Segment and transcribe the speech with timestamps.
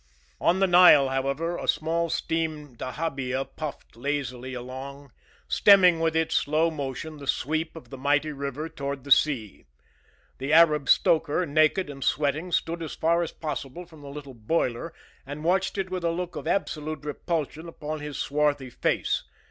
[0.39, 5.11] On the Nile, however, a small steam dahabeah puffed lazily along,
[5.47, 9.67] stemming with its slow motion the sweep of the mighty river toward the sea.
[10.39, 14.91] The Arab stoker, naked and sweating, stood as far as possible from the little boiler
[15.23, 19.23] and watched it with a look of absolute repulsion upon his swarthy face.